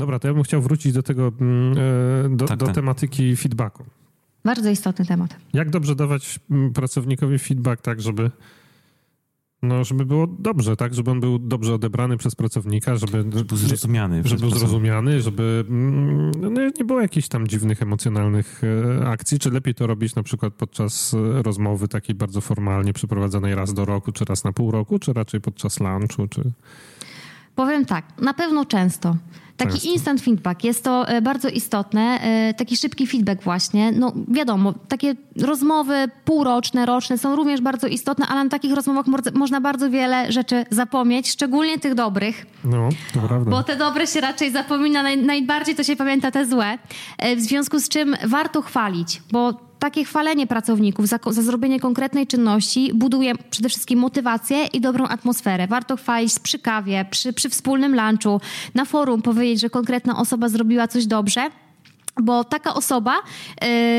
[0.00, 1.74] Dobra, to ja bym chciał wrócić do tego, mm,
[2.32, 2.74] e, do, tak, do tak.
[2.74, 3.84] tematyki feedbacku.
[4.44, 5.36] Bardzo istotny temat.
[5.52, 8.30] Jak dobrze dawać mm, pracownikowi feedback tak, żeby
[9.62, 10.94] no, żeby było dobrze, tak?
[10.94, 13.18] Żeby on był dobrze odebrany przez pracownika, żeby...
[13.18, 14.22] Żeby był zrozumiany.
[14.24, 18.60] Żeby był zrozumiany, żeby mm, no, nie było jakichś tam dziwnych, emocjonalnych
[19.00, 19.38] e, akcji.
[19.38, 23.84] Czy lepiej to robić na przykład podczas e, rozmowy takiej bardzo formalnie przeprowadzonej raz do
[23.84, 26.52] roku, czy raz na pół roku, czy raczej podczas lunchu, czy...
[27.60, 29.16] Powiem tak, na pewno często.
[29.56, 29.88] Taki Często.
[29.88, 33.92] instant feedback jest to e, bardzo istotne, e, taki szybki feedback właśnie.
[33.92, 39.60] No wiadomo, takie rozmowy półroczne, roczne są również bardzo istotne, ale na takich rozmowach można
[39.60, 42.46] bardzo wiele rzeczy zapomnieć, szczególnie tych dobrych.
[42.64, 43.50] No, to prawda.
[43.50, 46.78] Bo te dobre się raczej zapomina, najbardziej to się pamięta te złe.
[47.18, 52.26] E, w związku z czym warto chwalić, bo takie chwalenie pracowników za, za, zrobienie konkretnej
[52.26, 55.66] czynności buduje przede wszystkim motywację i dobrą atmosferę.
[55.66, 58.40] Warto chwalić przy kawie, przy, przy wspólnym lunchu,
[58.74, 61.50] na forum powiedzieć, że konkretna osoba zrobiła coś dobrze
[62.22, 63.14] bo taka osoba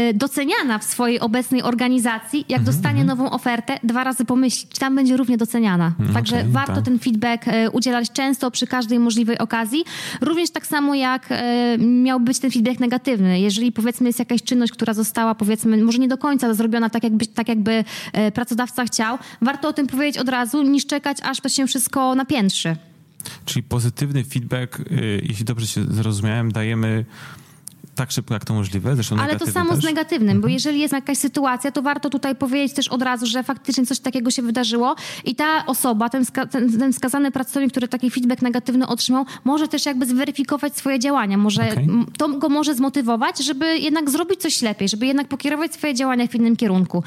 [0.09, 3.07] y, doceniana w swojej obecnej organizacji, jak mhm, dostanie mhm.
[3.07, 5.93] nową ofertę, dwa razy pomyśli, czy tam będzie równie doceniana.
[5.99, 6.85] Mm, Także okay, warto tak.
[6.85, 9.83] ten feedback y, udzielać często przy każdej możliwej okazji.
[10.21, 11.35] Również tak samo jak y,
[11.77, 13.39] miał być ten feedback negatywny.
[13.39, 17.27] Jeżeli powiedzmy jest jakaś czynność, która została powiedzmy może nie do końca zrobiona tak jakby,
[17.27, 17.83] tak jakby
[18.33, 22.75] pracodawca chciał, warto o tym powiedzieć od razu, niż czekać aż to się wszystko napiętrzy.
[23.45, 24.81] Czyli pozytywny feedback,
[25.23, 27.05] jeśli dobrze się zrozumiałem, dajemy
[27.95, 28.95] tak szybko, jak to możliwe.
[28.95, 29.79] Zresztą Ale to samo też.
[29.79, 30.41] z negatywnym, mhm.
[30.41, 33.99] bo jeżeli jest jakaś sytuacja, to warto tutaj powiedzieć też od razu, że faktycznie coś
[33.99, 38.41] takiego się wydarzyło i ta osoba, ten, ska ten, ten skazany pracownik, który taki feedback
[38.41, 41.37] negatywny otrzymał, może też jakby zweryfikować swoje działania.
[41.37, 41.87] Może okay.
[42.17, 46.35] To go może zmotywować, żeby jednak zrobić coś lepiej, żeby jednak pokierować swoje działania w
[46.35, 47.03] innym kierunku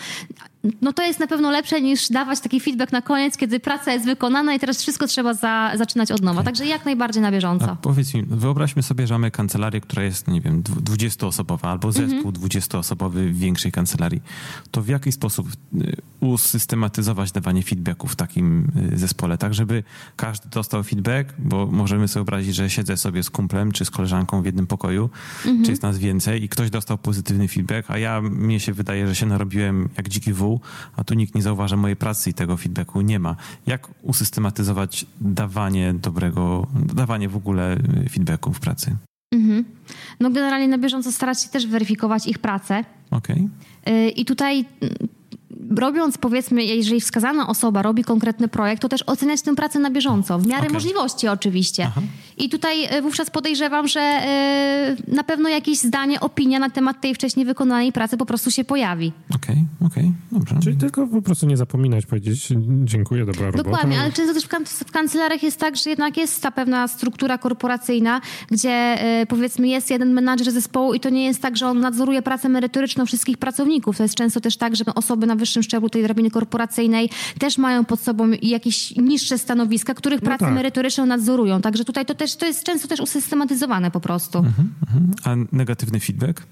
[0.83, 4.05] no to jest na pewno lepsze niż dawać taki feedback na koniec, kiedy praca jest
[4.05, 6.43] wykonana i teraz wszystko trzeba za, zaczynać od nowa.
[6.43, 7.71] Także jak najbardziej na bieżąco.
[7.71, 12.29] A powiedz mi, wyobraźmy sobie, że mamy kancelarię, która jest, nie wiem, 20-osobowa albo zespół
[12.29, 12.35] mhm.
[12.35, 14.23] 20-osobowy w większej kancelarii.
[14.71, 19.83] To w jaki sposób y, usystematyzować dawanie feedbacku w takim y, zespole, tak żeby
[20.17, 24.43] każdy dostał feedback, bo możemy sobie wyobrazić, że siedzę sobie z kumplem czy z koleżanką
[24.43, 25.11] w jednym pokoju,
[25.47, 25.65] mhm.
[25.65, 29.15] czy jest nas więcej i ktoś dostał pozytywny feedback, a ja, mnie się wydaje, że
[29.15, 30.54] się narobiłem jak dziki wół,
[30.97, 33.37] a tu nikt nie zauważa mojej pracy i tego feedbacku nie ma.
[33.67, 37.77] Jak usystematyzować dawanie dobrego, dawanie w ogóle
[38.11, 38.97] feedbacku w pracy?
[39.33, 39.65] Mhm.
[40.21, 42.85] No generalnie na bieżąco starać się też weryfikować ich pracę.
[43.11, 43.49] Okej.
[43.83, 44.09] Okay.
[44.09, 44.65] I tutaj
[45.71, 50.39] robiąc, powiedzmy, jeżeli wskazana osoba robi konkretny projekt, to też oceniać tę pracę na bieżąco,
[50.39, 50.75] w miarę okay.
[50.75, 51.85] możliwości oczywiście.
[51.87, 52.01] Aha.
[52.39, 57.15] I tutaj e, wówczas podejrzewam, że e, na pewno jakieś zdanie, opinia na temat tej
[57.15, 59.13] wcześniej wykonanej pracy po prostu się pojawi.
[59.35, 60.57] Okej, okay, okej, okay, dobrze.
[60.63, 62.49] Czyli tylko po prostu nie zapominać, powiedzieć
[62.85, 63.63] dziękuję, dobra robota.
[63.63, 66.89] Dokładnie, ale często też w, kan w kancelariach jest tak, że jednak jest ta pewna
[66.89, 71.67] struktura korporacyjna, gdzie e, powiedzmy jest jeden menadżer zespołu i to nie jest tak, że
[71.67, 73.97] on nadzoruje pracę merytoryczną wszystkich pracowników.
[73.97, 77.85] To jest często też tak, że osoby na wyższym szczeblu tej drabiny korporacyjnej też mają
[77.85, 80.55] pod sobą jakieś niższe stanowiska, których no pracę tak.
[80.55, 81.61] merytoryczną nadzorują.
[81.61, 84.39] Także tutaj to też to jest często też usystematyzowane po prostu.
[84.39, 85.11] Mhm, mhm.
[85.25, 86.43] A negatywny feedback?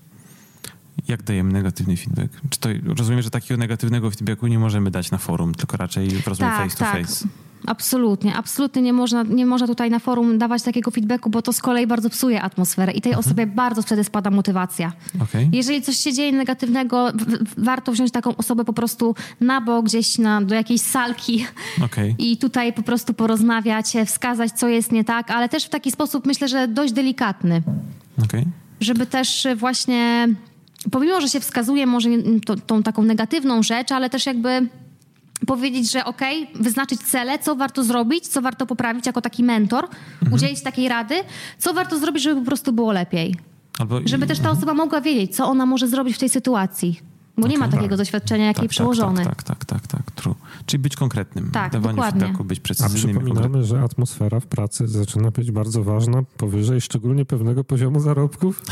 [1.08, 2.40] Jak dajemy negatywny feedback?
[2.50, 6.26] Czy to rozumiem, że takiego negatywnego feedbacku nie możemy dać na forum, tylko raczej w
[6.26, 7.06] rozmowie tak, face to tak.
[7.06, 7.28] face?
[7.66, 11.60] Absolutnie, absolutnie nie można, nie można tutaj na forum dawać takiego feedbacku, bo to z
[11.60, 13.26] kolei bardzo psuje atmosferę i tej mhm.
[13.26, 14.92] osobie bardzo wtedy spada motywacja.
[15.22, 15.48] Okay.
[15.52, 17.12] Jeżeli coś się dzieje negatywnego,
[17.56, 21.46] warto wziąć taką osobę po prostu na bok, gdzieś na, do jakiejś salki
[21.84, 22.14] okay.
[22.18, 26.26] i tutaj po prostu porozmawiać, wskazać, co jest nie tak, ale też w taki sposób
[26.26, 27.62] myślę, że dość delikatny.
[28.24, 28.44] Okay.
[28.80, 30.28] Żeby też właśnie,
[30.90, 32.08] pomimo, że się wskazuje może
[32.66, 34.68] tą taką negatywną rzecz, ale też jakby
[35.46, 40.32] powiedzieć, że okay, wyznaczyć cele, co warto zrobić, co warto poprawić jako taki mentor, mhm.
[40.32, 41.14] udzielić takiej rady,
[41.58, 43.34] co warto zrobić, żeby po prostu było lepiej.
[43.78, 44.00] Albo...
[44.04, 44.56] Żeby też ta mhm.
[44.58, 47.00] osoba mogła wiedzieć, co ona może zrobić w tej sytuacji.
[47.36, 47.98] Bo okay, nie ma takiego tak.
[47.98, 49.24] doświadczenia jak tak, jej tak, przełożony.
[49.24, 50.34] Tak, tak, tak, tak, tak, true.
[50.66, 51.50] Czyli być konkretnym.
[51.50, 52.20] Tak, Dawanie dokładnie.
[52.20, 53.16] feedbacku, być precyzyjnym.
[53.16, 58.62] A przypominamy, że atmosfera w pracy zaczyna być bardzo ważna, powyżej szczególnie pewnego poziomu zarobków.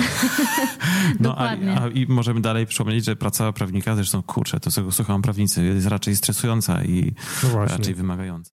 [1.20, 5.22] no a, a, i możemy dalej przypomnieć, że praca prawnika, zresztą kurczę, to czego słucham
[5.22, 8.52] prawnicy, jest raczej stresująca i no raczej wymagająca.